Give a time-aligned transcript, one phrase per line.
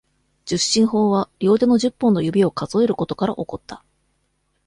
[0.45, 3.83] 十進法は、両手の十本の指を数えることから起こった。